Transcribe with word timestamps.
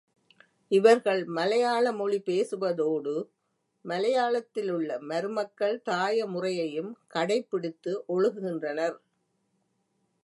இவர்கள் 0.71 1.25
மலையாள 1.25 1.91
மொழி 1.91 2.19
பேசுவதோடு, 2.19 3.13
மலையாளத்திலுள்ள 3.85 4.99
மருமக்கள் 5.01 5.81
தாய 5.81 6.25
முறையையும் 6.25 6.91
கடைப்பிடித்து 7.07 7.93
ஒழுகுகின்றனர். 8.07 8.97